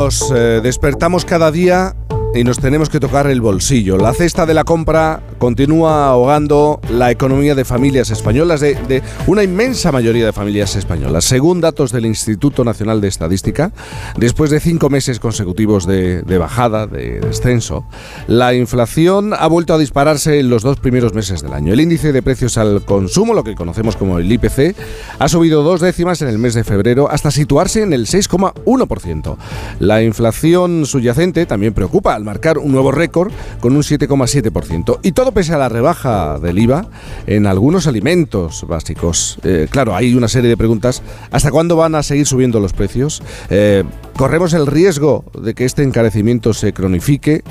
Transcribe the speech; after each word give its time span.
Nos 0.00 0.32
eh, 0.34 0.60
despertamos 0.62 1.26
cada 1.26 1.52
día 1.52 1.94
y 2.34 2.42
nos 2.42 2.58
tenemos 2.58 2.88
que 2.88 3.00
tocar 3.00 3.26
el 3.26 3.42
bolsillo. 3.42 3.98
La 3.98 4.14
cesta 4.14 4.46
de 4.46 4.54
la 4.54 4.64
compra 4.64 5.20
continúa 5.40 6.08
ahogando 6.08 6.80
la 6.90 7.10
economía 7.10 7.54
de 7.54 7.64
familias 7.64 8.10
españolas, 8.10 8.60
de, 8.60 9.02
una 9.26 9.42
inmensa 9.42 9.90
mayoría 9.90 10.26
de 10.26 10.34
familias 10.34 10.76
españolas. 10.76 11.24
Según 11.24 11.62
datos 11.62 11.92
del 11.92 12.04
Instituto 12.04 12.62
Nacional 12.62 13.00
de 13.00 13.08
Estadística, 13.08 13.72
después 14.18 14.50
de 14.50 14.60
cinco 14.60 14.90
meses 14.90 15.18
consecutivos 15.18 15.86
de, 15.86 16.22
bajada, 16.38 16.86
de 16.86 17.20
descenso, 17.20 17.86
la 18.28 18.52
inflación 18.52 19.32
ha 19.32 19.46
vuelto 19.46 19.72
a 19.72 19.78
dispararse 19.78 20.40
en 20.40 20.50
los 20.50 20.62
dos 20.62 20.78
primeros 20.78 21.14
meses 21.14 21.40
del 21.40 21.54
año. 21.54 21.72
El 21.72 21.80
índice 21.80 22.12
de 22.12 22.22
precios 22.22 22.58
al 22.58 22.84
consumo, 22.84 23.32
lo 23.32 23.42
que 23.42 23.54
conocemos 23.54 23.96
como 23.96 24.18
el 24.18 24.30
IPC, 24.30 24.76
ha 25.18 25.28
subido 25.28 25.62
dos 25.62 25.80
décimas 25.80 26.20
en 26.20 26.28
el 26.28 26.38
mes 26.38 26.52
de 26.52 26.64
febrero 26.64 27.10
hasta 27.10 27.30
situarse 27.30 27.82
en 27.82 27.94
el 27.94 28.06
6,1%. 28.06 29.36
La 29.78 30.02
inflación 30.02 30.84
subyacente 30.84 31.46
también 31.46 31.72
preocupa 31.72 32.18
marcar 32.18 32.58
un 32.58 32.72
nuevo 32.72 32.92
récord 32.92 33.32
con 33.60 33.74
un 33.74 33.82
7,7%. 33.82 34.98
Y 35.02 35.12
todo 35.12 35.29
pese 35.32 35.54
a 35.54 35.58
la 35.58 35.68
rebaja 35.68 36.38
del 36.38 36.58
IVA 36.58 36.88
en 37.26 37.46
algunos 37.46 37.86
alimentos 37.86 38.64
básicos. 38.66 39.38
Eh, 39.44 39.68
claro, 39.70 39.94
hay 39.94 40.14
una 40.14 40.28
serie 40.28 40.48
de 40.48 40.56
preguntas. 40.56 41.02
¿Hasta 41.30 41.50
cuándo 41.50 41.76
van 41.76 41.94
a 41.94 42.02
seguir 42.02 42.26
subiendo 42.26 42.60
los 42.60 42.72
precios? 42.72 43.22
Eh, 43.50 43.84
¿Corremos 44.16 44.52
el 44.54 44.66
riesgo 44.66 45.24
de 45.40 45.54
que 45.54 45.64
este 45.64 45.82
encarecimiento 45.82 46.54
se 46.54 46.72
cronifique? 46.72 47.42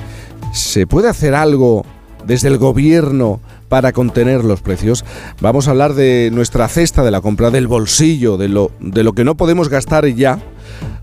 ¿Se 0.54 0.88
puede 0.88 1.10
hacer 1.10 1.36
algo 1.36 1.86
desde 2.26 2.48
el 2.48 2.58
gobierno 2.58 3.40
para 3.70 3.94
contener 3.94 4.44
los 4.44 4.62
precios. 4.62 5.06
Vamos 5.40 5.68
a 5.68 5.72
hablar 5.72 5.94
de 5.94 6.32
nuestra 6.34 6.68
cesta 6.68 7.04
de 7.04 7.12
la 7.12 7.22
compra, 7.22 7.52
del 7.52 7.68
bolsillo, 7.68 8.38
de 8.38 8.50
lo, 8.50 8.72
de 8.80 9.04
lo 9.04 9.14
que 9.14 9.24
no 9.24 9.38
podemos 9.38 9.70
gastar 9.70 10.08
ya 10.08 10.40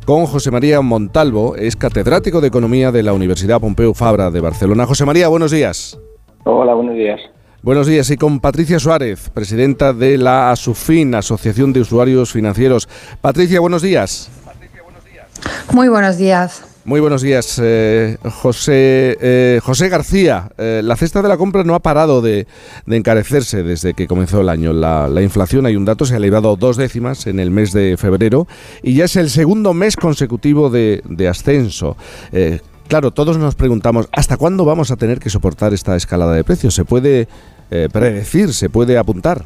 con 0.04 0.26
José 0.26 0.50
María 0.50 0.80
Montalvo, 0.82 1.56
es 1.56 1.74
catedrático 1.74 2.40
de 2.40 2.48
Economía 2.48 2.92
de 2.92 3.02
la 3.02 3.12
Universidad 3.12 3.60
Pompeu 3.60 3.92
Fabra 3.92 4.30
de 4.30 4.40
Barcelona. 4.40 4.86
José 4.86 5.04
María, 5.04 5.28
buenos 5.28 5.50
días. 5.50 5.98
Hola, 6.48 6.74
buenos 6.74 6.94
días. 6.94 7.20
Buenos 7.60 7.88
días. 7.88 8.08
Y 8.10 8.16
con 8.16 8.38
Patricia 8.38 8.78
Suárez, 8.78 9.30
presidenta 9.30 9.92
de 9.92 10.16
la 10.16 10.52
ASUFIN, 10.52 11.16
Asociación 11.16 11.72
de 11.72 11.80
Usuarios 11.80 12.30
Financieros. 12.30 12.88
Patricia, 13.20 13.58
buenos 13.58 13.82
días. 13.82 14.30
Muy 15.72 15.88
buenos 15.88 16.16
días. 16.18 16.64
Muy 16.84 17.00
buenos 17.00 17.22
días, 17.22 17.60
eh, 17.60 18.16
José, 18.42 19.18
eh, 19.20 19.60
José 19.60 19.88
García. 19.88 20.50
Eh, 20.56 20.82
la 20.84 20.94
cesta 20.94 21.20
de 21.20 21.28
la 21.28 21.36
compra 21.36 21.64
no 21.64 21.74
ha 21.74 21.80
parado 21.80 22.22
de, 22.22 22.46
encarecerse 22.86 23.64
desde 23.64 23.94
que 23.94 24.06
comenzó 24.06 24.40
el 24.40 24.48
año. 24.48 24.72
La, 24.72 25.20
inflación, 25.20 25.66
hay 25.66 25.74
un 25.74 25.84
dato, 25.84 26.04
se 26.04 26.14
ha 26.14 26.18
elevado 26.18 26.54
dos 26.54 26.76
décimas 26.76 27.26
en 27.26 27.40
el 27.40 27.50
mes 27.50 27.72
de 27.72 27.96
febrero 27.96 28.46
y 28.84 28.94
ya 28.94 29.06
es 29.06 29.16
el 29.16 29.30
segundo 29.30 29.74
mes 29.74 29.96
consecutivo 29.96 30.70
de, 30.70 31.02
de 31.08 31.26
ascenso. 31.26 31.96
Claro, 32.88 33.10
todos 33.10 33.38
nos 33.38 33.54
preguntamos, 33.54 34.08
¿hasta 34.12 34.36
cuándo 34.36 34.64
vamos 34.64 34.90
a 34.90 34.96
tener 34.96 35.18
que 35.18 35.30
soportar 35.30 35.74
esta 35.74 35.96
escalada 35.96 36.32
de 36.32 36.44
precios? 36.44 36.74
¿Se 36.74 36.84
puede 36.84 37.28
predecir, 37.92 38.54
se 38.54 38.70
puede 38.70 38.96
apuntar? 38.98 39.44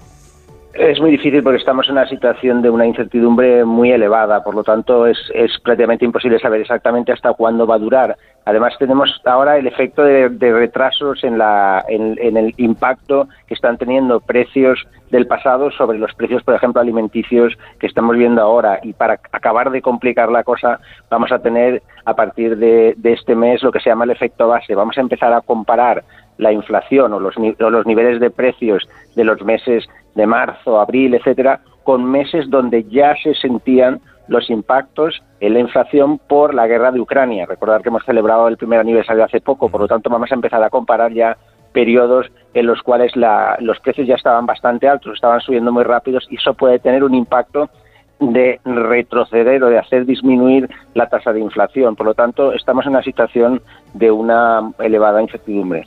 Es 0.81 0.99
muy 0.99 1.11
difícil 1.11 1.43
porque 1.43 1.59
estamos 1.59 1.87
en 1.89 1.93
una 1.93 2.09
situación 2.09 2.63
de 2.63 2.71
una 2.71 2.87
incertidumbre 2.87 3.67
muy 3.67 3.93
elevada, 3.93 4.43
por 4.43 4.55
lo 4.55 4.65
tanto 4.65 5.07
es, 5.07 5.19
prácticamente 5.63 6.07
imposible 6.07 6.39
saber 6.39 6.63
exactamente 6.63 7.13
hasta 7.13 7.35
cuándo 7.35 7.67
va 7.67 7.75
a 7.75 7.79
durar. 7.79 8.17
Además 8.47 8.73
tenemos 8.79 9.21
ahora 9.27 9.59
el 9.59 9.67
efecto 9.67 10.03
de, 10.03 10.31
retrasos 10.31 11.23
en, 11.23 11.37
la, 11.37 11.85
en, 11.87 12.35
el 12.35 12.55
impacto 12.57 13.29
que 13.47 13.53
están 13.53 13.77
teniendo 13.77 14.21
precios 14.21 14.89
del 15.11 15.27
pasado 15.27 15.71
sobre 15.71 15.99
los 15.99 16.15
precios, 16.15 16.43
por 16.45 16.55
ejemplo, 16.55 16.81
alimenticios 16.81 17.59
que 17.79 17.87
estamos 17.87 18.17
viendo 18.17 18.41
ahora. 18.41 18.81
Y 18.83 18.95
para 18.95 19.21
acabar 19.33 19.71
de 19.71 19.83
complicar 19.83 20.31
la 20.31 20.45
cosa, 20.45 20.81
vamos 21.11 21.31
a 21.31 21.41
tener 21.41 21.83
a 22.07 22.15
partir 22.15 22.57
de, 22.57 22.97
este 23.05 23.35
mes 23.35 23.63
lo 23.63 23.71
que 23.71 23.81
se 23.81 23.91
llama 23.91 24.05
el 24.05 24.13
efecto 24.13 24.49
base. 24.49 24.75
Vamos 24.75 24.97
a 24.97 25.03
empezar 25.03 25.31
a 25.35 25.43
comparar 25.43 26.05
la 26.39 26.53
inflación 26.53 27.13
o 27.13 27.21
los, 27.21 27.35
los 27.37 27.87
niveles 27.87 28.19
de 28.19 28.31
precios 28.31 28.89
de 29.15 29.25
los 29.25 29.43
meses 29.45 29.87
de 30.15 30.27
marzo, 30.27 30.81
abril, 30.81 31.15
etcétera, 31.15 31.61
con 31.85 32.05
meses 32.05 32.49
donde 32.51 32.85
ya 32.85 33.15
se 33.23 33.35
sentían 33.35 34.01
los 34.29 34.49
impactos 34.49 35.23
en 35.41 35.55
la 35.55 35.61
inflación 35.61 36.19
por 36.19 36.55
la 36.55 36.67
guerra 36.67 36.93
de 36.93 37.01
Ucrania. 37.01 37.47
Recordar 37.47 37.83
que 37.83 37.89
hemos 37.89 38.05
celebrado 38.05 38.47
el 38.47 38.57
primer 38.57 38.79
aniversario 38.79 39.25
hace 39.25 39.41
poco, 39.41 39.69
por 39.69 39.81
lo 39.81 39.89
tanto 39.89 40.09
vamos 40.09 40.31
a 40.31 40.35
empezar 40.35 40.63
a 40.63 40.71
comparar 40.71 41.13
ya 41.13 41.37
periodos 41.73 42.31
en 42.55 42.67
los 42.67 42.83
cuales 42.83 43.13
los 43.17 43.81
precios 43.81 44.07
ya 44.07 44.15
estaban 44.15 44.47
bastante 44.47 44.89
altos, 44.89 45.15
estaban 45.15 45.41
subiendo 45.41 45.73
muy 45.73 45.85
rápidos 45.85 46.27
y 46.31 46.37
eso 46.37 46.55
puede 46.55 46.79
tener 46.79 47.03
un 47.03 47.15
impacto 47.15 47.71
de 48.21 48.61
retroceder 48.65 49.65
o 49.65 49.71
de 49.71 49.79
hacer 49.79 50.05
disminuir 50.05 50.69
la 50.95 51.09
tasa 51.09 51.33
de 51.33 51.41
inflación. 51.41 51.97
Por 51.97 52.07
lo 52.07 52.15
tanto, 52.15 52.53
estamos 52.53 52.85
en 52.85 52.91
una 52.91 53.03
situación 53.03 53.63
de 53.95 54.11
una 54.11 54.73
elevada 54.79 55.23
incertidumbre. 55.23 55.87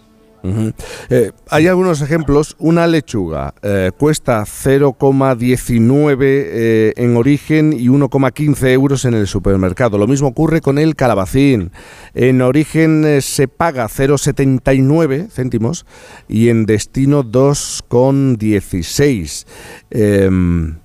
Eh, 1.10 1.32
hay 1.50 1.68
algunos 1.68 2.02
ejemplos. 2.02 2.56
Una 2.60 2.86
lechuga 2.86 3.56
eh, 3.62 3.92
cuesta 3.98 4.42
0,19 4.42 6.18
eh, 6.22 6.92
en 6.98 7.16
origen 7.16 7.72
y 7.74 7.88
1,15 7.88 8.68
euros 8.70 9.06
en 9.06 9.14
el 9.14 9.28
supermercado. 9.28 9.98
Lo 9.98 10.08
mismo 10.08 10.28
ocurre 10.28 10.60
con 10.62 10.78
el 10.78 10.96
calabacín. 10.96 11.72
En 12.14 12.42
origen 12.42 13.22
se 13.22 13.48
paga 13.48 13.88
0,79 13.88 15.30
céntimos 15.30 15.86
y 16.28 16.50
en 16.50 16.66
destino 16.66 17.24
2,16. 17.24 19.46
Em, 19.92 20.80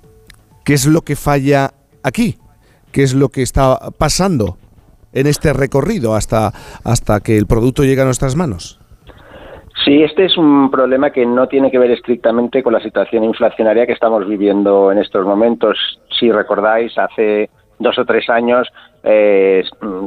¿Qué 0.65 0.75
es 0.75 0.87
lo 0.87 1.03
que 1.03 1.17
falla 1.17 1.75
aquí? 2.03 2.39
¿Qué 2.93 3.03
es 3.03 3.15
lo 3.15 3.31
que 3.31 3.43
está 3.43 3.91
pasando 3.99 4.57
en 5.13 5.27
este 5.27 5.53
recorrido 5.53 6.15
hasta, 6.15 6.55
hasta 6.85 7.19
que 7.21 7.37
el 7.39 7.47
producto 7.47 7.83
llega 7.85 8.03
a 8.03 8.07
nuestras 8.07 8.37
manos? 8.37 8.79
Sí, 9.85 10.03
este 10.03 10.25
es 10.25 10.37
un 10.37 10.71
problema 10.71 11.11
que 11.11 11.25
no 11.25 11.47
tiene 11.47 11.71
que 11.71 11.79
ver 11.79 11.91
estrictamente 11.91 12.63
con 12.63 12.73
la 12.73 12.81
situación 12.81 13.25
inflacionaria 13.25 13.87
que 13.87 13.93
estamos 13.93 14.27
viviendo 14.27 14.91
en 14.91 14.99
estos 14.99 15.25
momentos. 15.25 15.79
Si 16.19 16.31
recordáis, 16.33 16.97
hace 16.99 17.49
dos 17.79 17.99
o 17.99 18.05
tres 18.05 18.29
años 18.29 18.69
eh, 19.05 19.65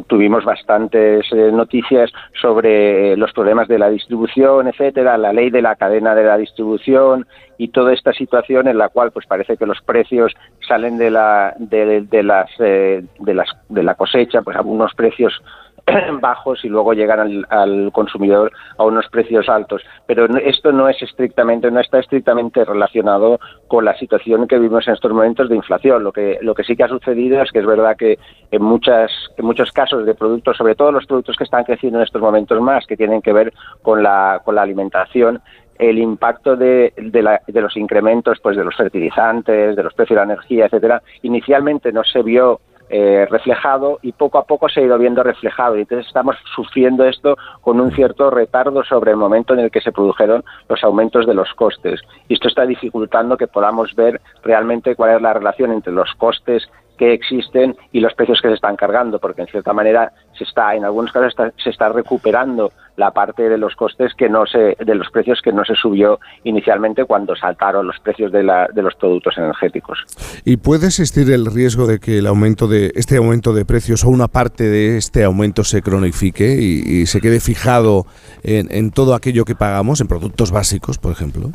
tuvimos 0.08 0.44
bastantes 0.44 1.26
eh, 1.32 1.52
noticias 1.52 2.12
sobre 2.42 3.16
los 3.16 3.32
problemas 3.32 3.68
de 3.68 3.80
la 3.80 3.90
distribución, 3.90 4.68
etcétera, 4.68 5.18
la 5.18 5.32
ley 5.32 5.50
de 5.50 5.62
la 5.62 5.76
cadena 5.76 6.14
de 6.14 6.26
la 6.26 6.38
distribución 6.38 7.26
y 7.58 7.70
toda 7.70 7.94
esta 7.94 8.12
situación 8.12 8.68
en 8.68 8.78
la 8.78 8.90
cual 8.90 9.12
pues 9.12 9.26
parece 9.26 9.56
que 9.56 9.66
los 9.66 9.82
precios 9.82 10.34
salen 10.68 10.98
de 10.98 11.12
la 11.12 11.56
de, 11.58 12.24
las 12.24 12.50
eh, 12.60 13.06
de 13.20 13.34
las 13.34 13.50
de 13.70 13.84
la 13.84 13.96
cosecha, 13.96 14.42
pues 14.42 14.58
algunos 14.58 14.94
precios 14.94 15.42
bajos 16.22 16.64
y 16.64 16.70
luego 16.70 16.94
llegan 16.94 17.46
al, 17.50 17.92
consumidor 17.92 18.52
a 18.78 18.84
unos 18.84 19.08
precios 19.10 19.50
altos. 19.50 19.82
Pero 20.06 20.26
esto 20.38 20.72
no 20.72 20.90
es 20.90 21.02
estrictamente, 21.02 21.72
no 21.72 21.80
está 21.80 22.00
estrictamente 22.00 22.66
relacionado 22.66 23.40
con 23.68 23.86
la 23.86 23.98
situación 23.98 24.48
que 24.48 24.58
vivimos 24.58 24.88
en 24.88 24.94
estos 24.94 25.12
momentos 25.12 25.50
de 25.50 25.56
inflación. 25.56 26.04
Lo 26.04 26.12
que, 26.12 26.40
lo 26.42 26.54
que 26.54 26.64
sí 26.64 26.76
que 26.76 26.84
ha 26.84 26.88
sucedido 26.88 27.42
es 27.42 27.52
que 27.52 27.60
es 27.60 27.66
verdad 27.66 27.96
que 27.98 28.18
en, 28.52 28.64
muchas, 28.64 29.12
en 29.38 29.46
muchos 29.46 29.72
casos 29.72 30.06
de 30.06 30.16
productos, 30.16 30.58
sobre 30.58 30.76
todo 30.76 30.92
los 30.92 31.06
productos 31.06 31.36
que 31.36 31.44
están 31.44 31.64
creciendo 31.64 32.00
en 32.00 32.04
estos 32.04 32.22
momentos 32.22 32.60
más, 32.62 32.86
que 32.86 32.98
tienen 32.98 33.22
que 33.22 33.34
ver 33.34 33.54
con 33.82 34.04
la, 34.04 34.42
con 34.44 34.56
la 34.56 34.62
alimentación, 34.62 35.42
el 35.82 35.98
impacto 35.98 36.56
de, 36.56 36.94
de, 36.96 37.62
los 37.62 37.76
incrementos 37.76 38.40
pues 38.42 38.56
de 38.56 38.64
los 38.64 38.76
fertilizantes, 38.76 39.76
de 39.76 39.84
los 39.84 39.94
precios 39.96 40.16
de 40.16 40.26
la 40.28 40.34
energía, 40.34 40.66
etcétera, 40.66 41.02
inicialmente 41.24 41.92
no 41.92 42.04
se 42.04 42.22
vio 42.22 42.60
eh, 42.94 43.26
reflejado 43.30 44.00
y 44.02 44.12
poco 44.12 44.38
a 44.38 44.44
poco 44.44 44.68
se 44.68 44.82
ha 44.82 44.84
ido 44.84 44.98
viendo 44.98 45.24
reflejado. 45.24 45.78
Y 45.78 45.82
entonces 45.82 46.08
estamos 46.08 46.36
sufriendo 46.54 47.06
esto 47.06 47.38
con 47.62 47.80
un 47.80 47.92
cierto 47.94 48.30
retardo 48.30 48.84
sobre 48.84 49.12
el 49.12 49.18
momento 49.18 49.54
en 49.54 49.62
el 49.62 49.72
que 49.72 49.80
se 49.80 49.94
produjeron 49.94 50.44
los 50.68 50.84
aumentos 50.84 51.26
de 51.26 51.34
los 51.34 51.54
costes. 51.54 52.02
Y 52.28 52.34
esto 52.34 52.50
está 52.50 52.66
dificultando 52.66 53.38
que 53.38 53.48
podamos 53.48 53.96
ver 53.96 54.20
realmente 54.44 54.96
cuál 54.96 55.16
es 55.16 55.22
la 55.22 55.32
relación 55.32 55.72
entre 55.72 55.94
los 55.94 56.14
costes 56.16 56.70
que 56.98 57.14
existen 57.14 57.76
y 57.92 58.00
los 58.00 58.14
precios 58.14 58.40
que 58.42 58.50
se 58.50 58.56
están 58.56 58.76
cargando, 58.76 59.20
porque 59.20 59.42
en 59.42 59.48
cierta 59.48 59.74
manera 59.74 60.12
se 60.38 60.44
está, 60.44 60.76
en 60.76 60.86
algunos 60.86 61.12
casos 61.12 61.34
se 61.64 61.70
está 61.70 61.90
recuperando 61.90 62.72
la 62.98 63.12
parte 63.12 63.50
de 63.50 63.58
los 63.58 63.76
costes 63.76 64.14
que 64.16 64.30
no 64.30 64.46
se, 64.46 64.76
de 64.84 64.96
los 64.96 65.10
precios 65.10 65.42
que 65.42 65.52
no 65.52 65.64
se 65.66 65.76
subió 65.76 66.20
inicialmente 66.44 67.06
cuando 67.06 67.36
saltaron 67.36 67.88
los 67.88 68.00
precios 68.00 68.32
de, 68.32 68.44
la, 68.44 68.68
de 68.74 68.82
los 68.82 68.94
productos 68.96 69.38
energéticos. 69.38 70.00
¿Y 70.46 70.58
puede 70.58 70.88
existir 70.88 71.32
el 71.32 71.46
riesgo 71.46 71.88
de 71.88 72.00
que 72.00 72.20
el 72.20 72.28
aumento 72.28 72.68
de 72.68 72.92
este 72.96 73.18
aumento 73.18 73.54
de 73.54 73.66
precios 73.66 74.04
o 74.04 74.10
una 74.10 74.28
parte 74.28 74.66
de 74.66 74.98
este 74.98 75.24
aumento 75.24 75.64
se 75.64 75.82
cronifique 75.82 76.56
y, 76.62 77.06
se 77.08 77.20
quede 77.20 77.40
fijado 77.40 78.06
en, 78.44 78.68
en 78.72 78.92
todo 78.92 79.16
aquello 79.16 79.44
que 79.44 79.56
pagamos, 79.56 80.02
en 80.02 80.08
productos 80.08 80.52
básicos, 80.52 80.98
por 80.98 81.12
ejemplo? 81.12 81.50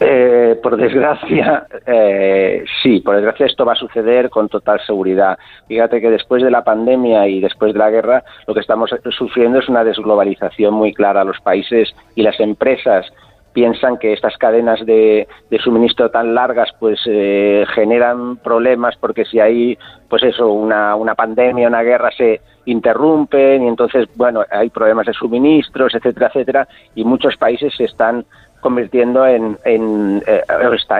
Eh, 0.00 0.58
por 0.62 0.76
desgracia, 0.76 1.66
eh, 1.86 2.64
sí, 2.82 3.00
por 3.00 3.14
desgracia 3.14 3.46
esto 3.46 3.64
va 3.64 3.74
a 3.74 3.76
suceder 3.76 4.30
con 4.30 4.48
total 4.48 4.80
seguridad. 4.84 5.38
Fíjate 5.68 6.00
que 6.00 6.10
después 6.10 6.42
de 6.42 6.50
la 6.50 6.64
pandemia 6.64 7.28
y 7.28 7.40
después 7.40 7.72
de 7.72 7.78
la 7.78 7.90
guerra, 7.90 8.24
lo 8.46 8.54
que 8.54 8.60
estamos 8.60 8.90
sufriendo 9.10 9.60
es 9.60 9.68
una 9.68 9.84
desglobalización 9.84 10.74
muy 10.74 10.92
clara. 10.92 11.24
Los 11.24 11.40
países 11.40 11.94
y 12.16 12.22
las 12.22 12.38
empresas 12.40 13.06
piensan 13.52 13.98
que 13.98 14.12
estas 14.12 14.36
cadenas 14.38 14.84
de, 14.86 15.28
suministro 15.62 16.10
tan 16.10 16.34
largas 16.34 16.70
pues 16.80 17.00
eh, 17.06 17.64
generan 17.74 18.36
problemas 18.38 18.96
porque 18.96 19.24
si 19.24 19.38
hay 19.38 19.78
pues 20.08 20.22
eso 20.22 20.50
una, 20.50 20.96
una 20.96 21.14
pandemia 21.14 21.68
una 21.68 21.82
guerra 21.82 22.10
se 22.16 22.40
interrumpen 22.64 23.62
y 23.62 23.68
entonces 23.68 24.08
bueno 24.16 24.42
hay 24.50 24.70
problemas 24.70 25.06
de 25.06 25.12
suministros 25.12 25.94
etcétera 25.94 26.28
etcétera 26.28 26.68
y 26.94 27.04
muchos 27.04 27.36
países 27.36 27.74
se 27.76 27.84
están 27.84 28.24
convirtiendo 28.62 29.26
en, 29.26 29.58
en 29.64 30.22
eh, 30.26 30.42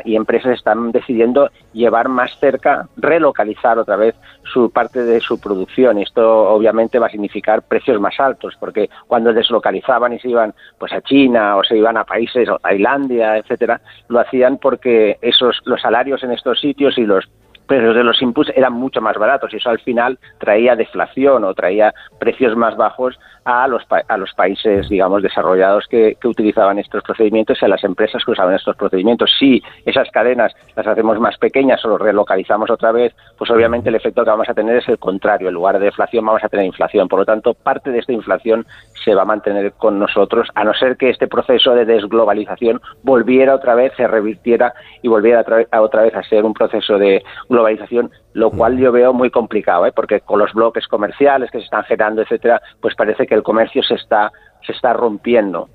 y 0.04 0.16
empresas 0.16 0.58
están 0.58 0.90
decidiendo 0.90 1.48
llevar 1.72 2.08
más 2.08 2.36
cerca, 2.40 2.88
relocalizar 2.96 3.78
otra 3.78 3.96
vez 3.96 4.16
su 4.52 4.70
parte 4.70 5.04
de 5.04 5.20
su 5.20 5.40
producción. 5.40 5.98
Esto 5.98 6.50
obviamente 6.50 6.98
va 6.98 7.06
a 7.06 7.10
significar 7.10 7.62
precios 7.62 8.00
más 8.00 8.18
altos, 8.18 8.56
porque 8.58 8.90
cuando 9.06 9.32
deslocalizaban 9.32 10.12
y 10.12 10.18
se 10.18 10.28
iban 10.28 10.52
pues 10.78 10.92
a 10.92 11.00
China 11.02 11.56
o 11.56 11.64
se 11.64 11.78
iban 11.78 11.96
a 11.96 12.04
países, 12.04 12.48
o 12.48 12.58
Tailandia, 12.58 13.38
etcétera, 13.38 13.80
lo 14.08 14.18
hacían 14.18 14.58
porque 14.58 15.18
esos 15.22 15.60
los 15.64 15.80
salarios 15.80 16.22
en 16.24 16.32
estos 16.32 16.60
sitios 16.60 16.98
y 16.98 17.06
los 17.06 17.28
precios 17.72 17.96
de 17.96 18.04
los 18.04 18.20
inputs 18.20 18.52
eran 18.54 18.74
mucho 18.74 19.00
más 19.00 19.16
baratos 19.16 19.50
y 19.54 19.56
eso 19.56 19.70
al 19.70 19.80
final 19.80 20.19
traía 20.38 20.76
deflación 20.76 21.42
o 21.42 21.54
traía 21.54 21.94
precios 22.19 22.54
más 22.54 22.76
bajos 22.76 23.19
a 23.44 23.66
los, 23.66 23.82
a 24.08 24.16
los 24.19 24.32
países, 24.34 24.90
digamos, 24.90 25.22
desarrollados 25.22 25.86
que, 25.88 26.16
que, 26.20 26.28
utilizaban 26.28 26.78
estos 26.78 27.02
procedimientos 27.02 27.58
y 27.60 27.64
a 27.64 27.69
las 27.69 27.82
empresas 27.82 28.22
que 28.24 28.32
usaban 28.32 28.54
estos 28.54 28.76
procedimientos. 28.76 29.30
Si 29.38 29.62
esas 29.86 30.10
cadenas 30.10 30.54
las 30.76 30.86
hacemos 30.86 31.19
más 31.19 31.38
pequeñas 31.38 31.82
o 31.84 31.88
los 31.88 32.00
relocalizamos 32.00 32.70
otra 32.70 32.92
vez, 32.92 33.14
pues 33.38 33.50
obviamente 33.50 33.88
el 33.88 33.94
efecto 33.94 34.22
que 34.22 34.30
vamos 34.30 34.48
a 34.50 34.54
tener 34.54 34.76
es 34.76 34.88
el 34.88 34.98
contrario. 34.98 35.48
En 35.48 35.54
lugar 35.54 35.78
de 35.78 35.86
deflación 35.86 36.26
vamos 36.26 36.44
a 36.44 36.50
tener 36.50 36.66
inflación. 36.66 37.08
Por 37.08 37.20
lo 37.20 37.24
tanto, 37.24 37.54
parte 37.54 37.90
de 37.90 38.00
esta 38.00 38.12
inflación 38.12 38.66
se 39.04 39.14
va 39.14 39.22
a 39.22 39.26
mantener 39.26 39.72
con 39.72 39.99
nosotros, 39.99 40.49
a 40.54 40.64
no 40.64 40.75
ser 40.75 40.96
que 40.96 41.10
este 41.10 41.28
proceso 41.28 41.75
de 41.75 41.84
desglobalización 41.84 42.81
volviera 43.02 43.54
otra 43.54 43.75
vez, 43.75 43.93
se 43.96 44.06
revirtiera 44.06 44.75
y 45.02 45.08
volviera 45.08 45.44
otra 45.81 46.02
vez 46.02 46.14
a 46.14 46.22
ser 46.22 46.44
un 46.44 46.54
proceso 46.54 46.99
de 46.99 47.22
globalización, 47.49 48.10
lo 48.34 48.50
cual 48.50 48.78
yo 48.78 48.93
veo 48.93 49.12
muy 49.12 49.31
complicado, 49.31 49.87
¿eh? 49.87 49.93
porque 49.94 50.20
con 50.20 50.38
los 50.38 50.52
bloques 50.52 50.87
comerciales 50.87 51.50
que 51.50 51.58
se 51.58 51.64
están 51.64 51.84
generando, 51.84 52.22
etcétera, 52.22 52.60
pues 52.81 52.94
parece 52.94 53.26
que 53.26 53.34
el 53.34 53.43
comercio 53.43 53.82
se 53.82 53.94
está, 53.94 54.32
se 54.66 54.72
está 54.72 54.93
rompiendo. 54.93 55.69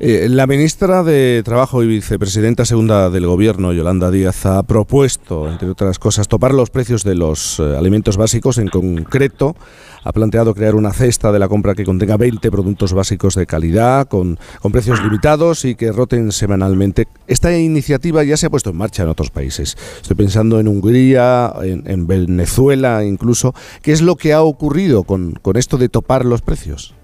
Eh, 0.00 0.28
la 0.30 0.46
ministra 0.46 1.02
de 1.02 1.42
Trabajo 1.44 1.82
y 1.82 1.86
vicepresidenta 1.86 2.64
segunda 2.64 3.10
del 3.10 3.26
Gobierno, 3.26 3.72
Yolanda 3.72 4.10
Díaz, 4.10 4.46
ha 4.46 4.62
propuesto, 4.62 5.50
entre 5.50 5.70
otras 5.70 5.98
cosas, 5.98 6.28
topar 6.28 6.54
los 6.54 6.70
precios 6.70 7.04
de 7.04 7.14
los 7.14 7.58
eh, 7.58 7.76
alimentos 7.76 8.16
básicos. 8.16 8.58
En 8.58 8.68
concreto, 8.68 9.56
ha 10.04 10.12
planteado 10.12 10.54
crear 10.54 10.74
una 10.74 10.92
cesta 10.92 11.32
de 11.32 11.38
la 11.38 11.48
compra 11.48 11.74
que 11.74 11.84
contenga 11.84 12.16
20 12.16 12.50
productos 12.50 12.92
básicos 12.92 13.34
de 13.34 13.46
calidad, 13.46 14.08
con, 14.08 14.38
precios 14.70 15.02
limitados 15.02 15.64
y 15.64 15.74
que 15.74 15.90
roten 15.92 16.30
semanalmente. 16.30 17.08
Esta 17.26 17.56
iniciativa 17.56 18.22
ya 18.22 18.36
se 18.36 18.46
ha 18.46 18.50
puesto 18.50 18.70
en 18.70 18.76
marcha 18.76 19.02
en 19.02 19.08
otros 19.08 19.30
países. 19.30 19.76
Estoy 20.00 20.16
pensando 20.16 20.60
en 20.60 20.68
Hungría, 20.68 21.52
en, 21.62 22.06
Venezuela 22.06 23.04
incluso. 23.04 23.54
¿Qué 23.82 23.92
es 23.92 24.02
lo 24.02 24.16
que 24.16 24.32
ha 24.32 24.42
ocurrido 24.42 25.04
con 25.04 25.38
esto 25.56 25.78
de 25.78 25.88
topar 25.88 26.24
los 26.24 26.42
precios? 26.42 26.97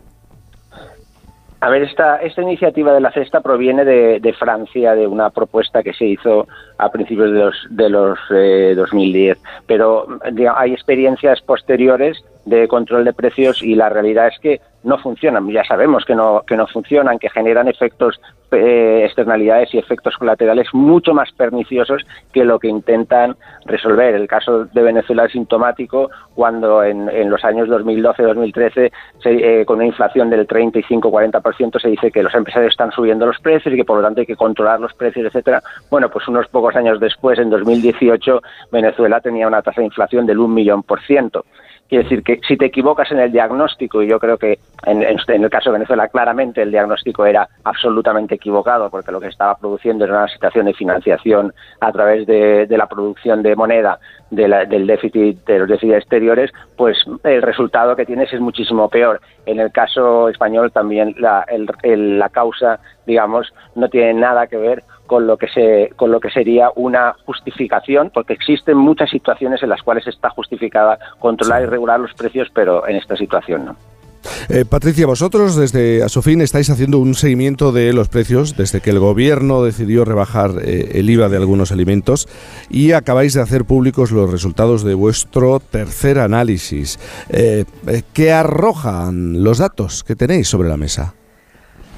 A 1.64 1.70
ver, 1.70 1.82
esta, 1.82 2.16
esta 2.16 2.42
iniciativa 2.42 2.92
de 2.92 3.00
la 3.00 3.10
cesta 3.10 3.40
proviene 3.40 3.86
de, 3.86 4.34
Francia, 4.38 4.94
de 4.94 5.06
una 5.06 5.30
propuesta 5.30 5.82
que 5.82 5.94
se 5.94 6.04
hizo 6.04 6.46
a 6.76 6.90
principios 6.90 7.30
de 7.70 7.88
los, 7.88 8.18
de 8.28 8.74
los 8.74 8.90
2010, 8.90 9.38
eh, 9.38 9.40
pero 9.66 10.06
hay 10.56 10.74
experiencias 10.74 11.40
posteriores 11.40 12.22
de 12.44 12.68
control 12.68 13.04
de 13.04 13.12
precios 13.12 13.62
y 13.62 13.74
la 13.74 13.88
realidad 13.88 14.28
es 14.28 14.38
que 14.38 14.60
no 14.84 14.98
funcionan. 14.98 15.48
Ya 15.50 15.64
sabemos 15.64 16.04
que 16.04 16.14
no, 16.14 16.42
que 16.46 16.56
no 16.56 16.66
funcionan, 16.66 17.18
que 17.18 17.30
generan 17.30 17.68
efectos, 17.68 18.20
eh, 18.52 19.02
externalidades 19.04 19.74
y 19.74 19.78
efectos 19.78 20.16
colaterales 20.16 20.68
mucho 20.72 21.14
más 21.14 21.32
perniciosos 21.32 22.02
que 22.32 22.44
lo 22.44 22.58
que 22.58 22.68
intentan 22.68 23.36
resolver. 23.64 24.14
El 24.14 24.28
caso 24.28 24.66
de 24.66 24.82
Venezuela 24.82 25.24
es 25.24 25.32
sintomático 25.32 26.10
cuando 26.34 26.84
en, 26.84 27.08
en 27.08 27.30
los 27.30 27.44
años 27.44 27.68
2012-2013, 27.68 28.92
eh, 29.24 29.64
con 29.66 29.76
una 29.76 29.86
inflación 29.86 30.28
del 30.30 30.46
35-40%, 30.46 31.80
se 31.80 31.88
dice 31.88 32.10
que 32.10 32.22
los 32.22 32.34
empresarios 32.34 32.72
están 32.72 32.92
subiendo 32.92 33.26
los 33.26 33.38
precios 33.38 33.74
y 33.74 33.78
que 33.78 33.84
por 33.84 33.96
lo 33.96 34.02
tanto 34.02 34.20
hay 34.20 34.26
que 34.26 34.36
controlar 34.36 34.80
los 34.80 34.92
precios, 34.92 35.26
etcétera. 35.26 35.62
Bueno, 35.90 36.10
pues 36.10 36.28
unos 36.28 36.46
pocos 36.48 36.76
años 36.76 37.00
después, 37.00 37.38
en 37.38 37.48
2018, 37.48 38.42
Venezuela 38.70 39.20
tenía 39.20 39.48
una 39.48 39.62
tasa 39.62 39.80
de 39.80 39.86
inflación 39.86 40.26
del 40.26 40.38
un 40.38 40.52
millón 40.52 40.82
por 40.82 41.00
ciento. 41.00 41.46
Quiere 41.88 42.04
decir 42.04 42.22
que 42.22 42.40
si 42.46 42.56
te 42.56 42.66
equivocas 42.66 43.10
en 43.12 43.18
el 43.18 43.30
diagnóstico, 43.30 44.02
y 44.02 44.08
yo 44.08 44.18
creo 44.18 44.38
que 44.38 44.58
en, 44.86 45.02
el 45.02 45.50
caso 45.50 45.70
de 45.70 45.74
Venezuela 45.74 46.08
claramente 46.08 46.62
el 46.62 46.70
diagnóstico 46.70 47.26
era 47.26 47.48
absolutamente 47.62 48.36
equivocado, 48.36 48.90
porque 48.90 49.12
lo 49.12 49.20
que 49.20 49.28
estaba 49.28 49.56
produciendo 49.56 50.04
era 50.04 50.14
una 50.14 50.28
situación 50.28 50.66
de 50.66 50.74
financiación 50.74 51.52
a 51.80 51.92
través 51.92 52.26
de, 52.26 52.66
la 52.70 52.86
producción 52.86 53.42
de 53.42 53.54
moneda 53.54 53.98
del 54.30 54.86
déficit 54.86 55.44
de 55.44 55.58
los 55.60 55.68
déficits 55.68 55.98
exteriores, 55.98 56.50
pues 56.76 56.96
el 57.22 57.42
resultado 57.42 57.94
que 57.94 58.06
tienes 58.06 58.32
es 58.32 58.40
muchísimo 58.40 58.88
peor. 58.88 59.20
En 59.46 59.60
el 59.60 59.70
caso 59.70 60.28
español 60.28 60.72
también 60.72 61.14
la, 61.18 61.44
la 61.82 62.28
causa, 62.30 62.80
digamos, 63.06 63.52
no 63.74 63.88
tiene 63.88 64.14
nada 64.14 64.46
que 64.46 64.56
ver 64.56 64.84
con 65.06 65.26
lo 65.26 65.36
que 65.36 65.48
se 65.48 65.92
con 65.96 66.10
lo 66.10 66.20
que 66.20 66.30
sería 66.30 66.70
una 66.76 67.14
justificación 67.24 68.10
porque 68.12 68.32
existen 68.32 68.76
muchas 68.76 69.10
situaciones 69.10 69.62
en 69.62 69.68
las 69.68 69.82
cuales 69.82 70.06
está 70.06 70.30
justificada 70.30 70.98
controlar 71.18 71.62
y 71.62 71.66
regular 71.66 72.00
los 72.00 72.14
precios 72.14 72.48
pero 72.54 72.86
en 72.88 72.96
esta 72.96 73.16
situación 73.16 73.66
no 73.66 73.76
eh, 74.48 74.64
Patricia, 74.64 75.06
vosotros 75.06 75.56
desde 75.56 76.02
Asofin 76.02 76.40
estáis 76.40 76.70
haciendo 76.70 76.98
un 76.98 77.14
seguimiento 77.14 77.72
de 77.72 77.92
los 77.92 78.08
precios 78.08 78.56
desde 78.56 78.80
que 78.80 78.90
el 78.90 78.98
gobierno 78.98 79.62
decidió 79.62 80.04
rebajar 80.04 80.52
eh, 80.62 80.92
el 80.94 81.10
IVA 81.10 81.28
de 81.28 81.36
algunos 81.36 81.72
alimentos 81.72 82.28
y 82.70 82.92
acabáis 82.92 83.34
de 83.34 83.42
hacer 83.42 83.64
públicos 83.64 84.12
los 84.12 84.30
resultados 84.30 84.82
de 84.82 84.94
vuestro 84.94 85.60
tercer 85.60 86.18
análisis. 86.18 86.98
Eh, 87.28 87.64
¿Qué 88.12 88.32
arrojan 88.32 89.42
los 89.44 89.58
datos 89.58 90.04
que 90.04 90.16
tenéis 90.16 90.48
sobre 90.48 90.68
la 90.68 90.76
mesa? 90.76 91.14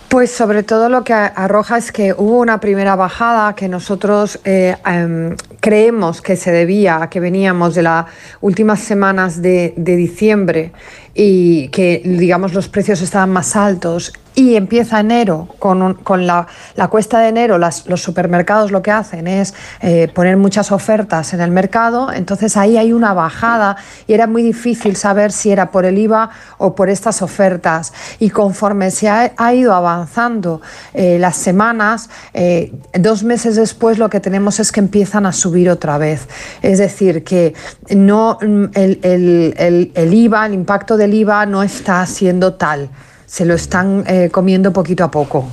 Pues 0.08 0.30
sobre 0.30 0.62
todo 0.62 0.88
lo 0.88 1.02
que 1.02 1.12
arroja 1.12 1.78
es 1.78 1.90
que 1.90 2.12
hubo 2.12 2.38
una 2.38 2.60
primera 2.60 2.94
bajada 2.94 3.54
que 3.56 3.68
nosotros 3.68 4.38
eh, 4.44 4.76
em, 4.86 5.36
creemos 5.60 6.22
que 6.22 6.36
se 6.36 6.52
debía 6.52 7.02
a 7.02 7.10
que 7.10 7.18
veníamos 7.18 7.74
de 7.74 7.82
las 7.82 8.06
últimas 8.40 8.80
semanas 8.80 9.42
de, 9.42 9.74
de 9.76 9.96
diciembre 9.96 10.72
y 11.12 11.68
que 11.68 12.02
digamos 12.04 12.54
los 12.54 12.68
precios 12.68 13.02
estaban 13.02 13.30
más 13.30 13.56
altos 13.56 14.12
y 14.36 14.54
empieza 14.54 15.00
enero 15.00 15.48
con, 15.58 15.94
con 15.94 16.26
la, 16.26 16.46
la, 16.74 16.88
cuesta 16.88 17.18
de 17.20 17.28
enero, 17.28 17.56
las, 17.56 17.86
los 17.86 18.02
supermercados 18.02 18.70
lo 18.70 18.82
que 18.82 18.90
hacen 18.90 19.26
es 19.26 19.54
eh, 19.80 20.08
poner 20.14 20.36
muchas 20.36 20.70
ofertas 20.72 21.32
en 21.32 21.40
el 21.40 21.50
mercado, 21.50 22.12
entonces 22.12 22.58
ahí 22.58 22.76
hay 22.76 22.92
una 22.92 23.14
bajada 23.14 23.76
y 24.06 24.12
era 24.12 24.26
muy 24.26 24.42
difícil 24.42 24.94
saber 24.94 25.32
si 25.32 25.50
era 25.50 25.70
por 25.70 25.86
el 25.86 25.96
IVA 25.96 26.28
o 26.58 26.74
por 26.74 26.90
estas 26.90 27.22
ofertas. 27.22 27.94
Y 28.18 28.28
conforme 28.28 28.90
se 28.90 29.08
ha, 29.08 29.32
ha 29.38 29.54
ido 29.54 29.74
avanzando 29.74 30.60
eh, 30.92 31.18
las 31.18 31.36
semanas, 31.36 32.10
eh, 32.34 32.74
dos 32.92 33.24
meses 33.24 33.56
después 33.56 33.96
lo 33.98 34.10
que 34.10 34.20
tenemos 34.20 34.60
es 34.60 34.70
que 34.70 34.80
empiezan 34.80 35.24
a 35.24 35.32
subir 35.32 35.70
otra 35.70 35.96
vez. 35.96 36.28
Es 36.60 36.78
decir, 36.78 37.24
que 37.24 37.54
no 37.88 38.36
el, 38.42 39.00
el, 39.02 39.54
el, 39.56 39.92
el 39.94 40.14
IVA, 40.14 40.44
el 40.44 40.52
impacto 40.52 40.98
del 40.98 41.14
IVA 41.14 41.46
no 41.46 41.62
está 41.62 42.04
siendo 42.04 42.52
tal 42.52 42.90
se 43.26 43.44
lo 43.44 43.54
están 43.54 44.04
eh, 44.06 44.30
comiendo 44.30 44.72
poquito 44.72 45.04
a 45.04 45.10
poco. 45.10 45.48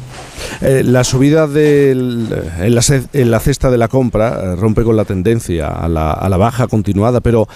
Eh, 0.62 0.84
la 0.86 1.04
subida 1.04 1.48
del, 1.48 2.30
en, 2.60 2.76
la, 3.32 3.40
cesta 3.40 3.72
de 3.72 3.78
la 3.78 3.88
compra 3.88 4.30
eh, 4.30 4.56
rompe 4.56 4.84
con 4.84 4.96
la 4.96 5.06
tendencia 5.06 5.68
a 5.68 5.90
la, 5.90 6.12
a 6.12 6.30
la 6.30 6.38
baja 6.38 6.68
continuada, 6.68 7.20
pero 7.20 7.48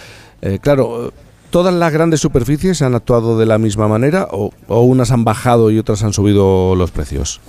claro, 0.61 1.11
¿todas 1.49 1.73
las 1.73 1.91
grandes 1.91 2.19
superficies 2.19 2.83
han 2.83 2.93
actuado 2.93 3.39
de 3.39 3.47
la 3.47 3.57
misma 3.57 3.87
manera 3.87 4.27
o, 4.31 4.51
o 4.67 4.81
unas 4.81 5.11
han 5.11 5.23
bajado 5.23 5.71
y 5.71 5.79
otras 5.79 6.03
han 6.03 6.13
subido 6.13 6.75
los 6.75 6.91
precios? 6.91 7.41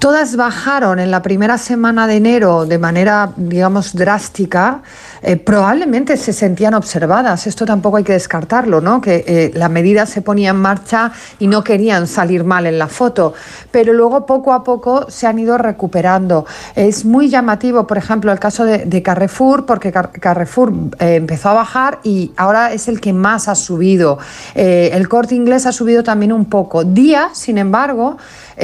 Todas 0.00 0.36
bajaron 0.36 0.98
en 0.98 1.10
la 1.10 1.22
primera 1.22 1.56
semana 1.56 2.06
de 2.06 2.16
enero 2.16 2.66
de 2.66 2.78
manera, 2.78 3.32
digamos, 3.36 3.94
drástica. 3.94 4.82
Eh, 5.22 5.36
probablemente 5.36 6.16
se 6.16 6.32
sentían 6.32 6.74
observadas. 6.74 7.46
Esto 7.46 7.64
tampoco 7.64 7.96
hay 7.96 8.04
que 8.04 8.12
descartarlo, 8.12 8.80
¿no? 8.80 9.00
Que 9.00 9.24
eh, 9.26 9.50
la 9.54 9.68
medida 9.68 10.06
se 10.06 10.22
ponía 10.22 10.50
en 10.50 10.56
marcha 10.56 11.12
y 11.38 11.46
no 11.46 11.62
querían 11.64 12.06
salir 12.06 12.44
mal 12.44 12.66
en 12.66 12.78
la 12.78 12.88
foto. 12.88 13.34
Pero 13.70 13.92
luego 13.92 14.26
poco 14.26 14.52
a 14.52 14.64
poco 14.64 15.10
se 15.10 15.26
han 15.26 15.38
ido 15.38 15.58
recuperando. 15.58 16.46
Es 16.74 17.04
muy 17.04 17.28
llamativo, 17.28 17.86
por 17.86 17.98
ejemplo, 17.98 18.32
el 18.32 18.38
caso 18.38 18.64
de, 18.64 19.02
Carrefour, 19.02 19.66
porque 19.66 19.92
Carrefour 19.92 20.72
eh, 20.98 21.16
empezó 21.16 21.50
a 21.50 21.54
bajar 21.54 22.00
y 22.02 22.32
ahora 22.36 22.72
es 22.72 22.88
el 22.88 23.00
que 23.00 23.12
más 23.12 23.48
ha 23.48 23.54
subido. 23.54 24.18
el 24.54 25.08
corte 25.08 25.34
inglés 25.34 25.66
ha 25.66 25.72
subido 25.72 26.02
también 26.02 26.32
un 26.32 26.46
poco. 26.46 26.84
Día, 26.84 27.30
sin 27.32 27.58
embargo, 27.58 28.16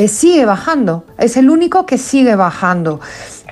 sigue 0.07 0.45
bajando 0.47 1.05
es 1.19 1.37
el 1.37 1.51
único 1.51 1.87
que 1.87 1.99
sigue 1.99 2.35
bajando. 2.35 3.01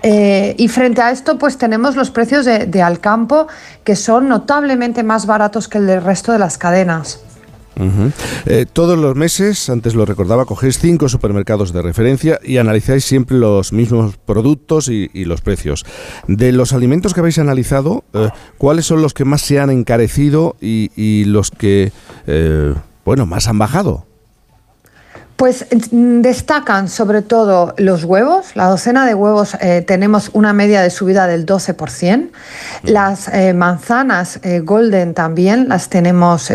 Eh, 0.02 0.54
y 0.59 0.69
frente 0.69 1.02
a 1.02 1.11
esto, 1.11 1.38
pues 1.38 1.59
tenemos 1.59 1.97
los 1.97 2.11
precios 2.11 2.45
de, 2.45 2.83
Alcampo, 2.83 3.49
que 3.85 3.97
son 3.97 4.28
notablemente 4.28 5.02
más 5.02 5.26
baratos 5.26 5.69
que 5.69 5.78
el 5.78 5.87
del 5.87 6.02
resto 6.02 6.33
de 6.33 6.38
las 6.38 6.59
cadenas. 6.59 7.21
Eh, 8.45 8.66
todos 8.71 8.99
los 8.99 9.14
meses, 9.16 9.71
antes 9.71 9.95
lo 9.95 10.04
recordaba, 10.04 10.45
cogéis 10.45 10.78
cinco 10.78 11.09
supermercados 11.09 11.73
de 11.73 11.80
referencia 11.80 12.38
y 12.45 12.59
analizáis 12.59 13.07
siempre 13.07 13.38
los 13.38 13.73
mismos 13.73 14.19
productos 14.19 14.88
y, 14.88 15.09
los 15.25 15.40
precios. 15.40 15.87
De 16.26 16.52
los 16.52 16.75
alimentos 16.75 17.14
que 17.14 17.21
habéis 17.21 17.38
analizado, 17.38 18.04
eh, 18.12 18.28
¿cuáles 18.59 18.85
son 18.85 19.00
los 19.00 19.14
que 19.14 19.25
más 19.25 19.40
se 19.40 19.61
han 19.61 19.71
encarecido 19.71 20.57
y, 20.61 21.25
los 21.25 21.50
que, 21.50 21.92
bueno, 23.04 23.25
más 23.25 23.49
han 23.49 23.59
bajado? 23.59 24.10
Pues 25.41 25.65
mm, 25.91 26.21
destacan 26.21 26.91
sobre 26.91 27.23
todo 27.23 27.73
los 27.79 28.05
huevos. 28.05 28.55
La 28.57 28.67
docena 28.67 29.07
de 29.07 29.15
huevos 29.15 29.57
eh, 29.63 29.81
tenemos 29.81 30.29
una 30.35 30.53
media 30.53 30.83
de 30.83 30.91
subida 30.91 31.27
del 31.27 31.47
12%. 31.47 32.29
Las 32.83 33.27
eh, 33.29 33.55
manzanas 33.55 34.39
eh, 34.43 34.61
golden 34.61 35.15
también 35.15 35.71
las 35.71 35.89
tenemos 35.89 36.53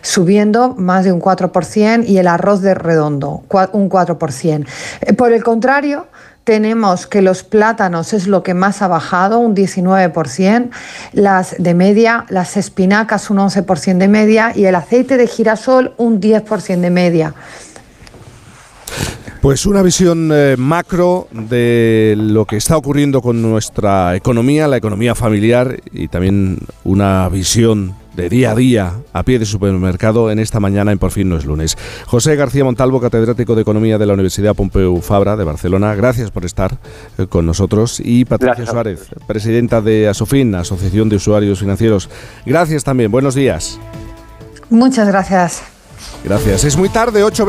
subiendo 0.00 0.74
más 0.74 1.04
de 1.04 1.12
un 1.12 1.20
4% 1.20 2.06
y 2.06 2.16
el 2.16 2.26
arroz 2.26 2.62
de 2.62 2.72
redondo 2.72 3.44
un 3.72 3.90
4%. 3.90 5.16
por 5.16 5.30
el 5.30 5.44
contrario, 5.44 6.06
tenemos 6.44 7.06
que 7.06 7.20
los 7.20 7.42
plátanos 7.42 8.14
es 8.14 8.26
lo 8.26 8.42
que 8.42 8.54
más 8.54 8.80
ha 8.80 8.88
bajado, 8.88 9.38
un 9.38 9.54
19%, 9.54 10.70
las 11.12 11.56
de 11.58 11.74
media, 11.74 12.24
las 12.30 12.56
espinacas 12.56 13.28
un 13.28 13.36
11% 13.36 13.98
de 13.98 14.08
media 14.08 14.52
y 14.54 14.64
el 14.64 14.76
aceite 14.76 15.18
de 15.18 15.26
girasol 15.26 15.92
un 15.98 16.22
10% 16.22 16.80
de 16.80 16.90
media. 16.90 17.34
Pues 19.44 19.66
una 19.66 19.82
visión 19.82 20.30
eh, 20.32 20.56
macro 20.56 21.28
de 21.30 22.14
lo 22.16 22.46
que 22.46 22.56
está 22.56 22.78
ocurriendo 22.78 23.20
con 23.20 23.42
nuestra 23.42 24.16
economía, 24.16 24.66
la 24.68 24.78
economía 24.78 25.14
familiar 25.14 25.80
y 25.92 26.08
también 26.08 26.60
una 26.82 27.28
visión 27.28 27.94
de 28.16 28.30
día 28.30 28.52
a 28.52 28.54
día 28.54 28.94
a 29.12 29.22
pie 29.22 29.38
de 29.38 29.44
supermercado 29.44 30.30
en 30.30 30.38
esta 30.38 30.60
mañana 30.60 30.92
en 30.92 30.98
Por 30.98 31.10
fin 31.10 31.28
no 31.28 31.36
es 31.36 31.44
lunes. 31.44 31.76
José 32.06 32.36
García 32.36 32.64
Montalvo, 32.64 33.02
catedrático 33.02 33.54
de 33.54 33.60
Economía 33.60 33.98
de 33.98 34.06
la 34.06 34.14
Universidad 34.14 34.54
Pompeu 34.54 35.02
Fabra 35.02 35.36
de 35.36 35.44
Barcelona, 35.44 35.94
gracias 35.94 36.30
por 36.30 36.46
estar 36.46 36.78
eh, 37.18 37.26
con 37.26 37.44
nosotros. 37.44 38.00
Y 38.02 38.24
Patricia 38.24 38.64
Suárez, 38.64 39.10
presidenta 39.26 39.82
de 39.82 40.08
ASOFIN, 40.08 40.54
Asociación 40.54 41.10
de 41.10 41.16
Usuarios 41.16 41.58
Financieros. 41.58 42.08
Gracias 42.46 42.82
también, 42.82 43.10
buenos 43.10 43.34
días. 43.34 43.78
Muchas 44.70 45.06
gracias. 45.06 45.64
Gracias. 46.24 46.64
Es 46.64 46.76
muy 46.76 46.88
tarde, 46.88 47.22
8.20. 47.22 47.42